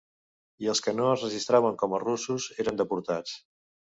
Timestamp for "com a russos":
1.83-2.47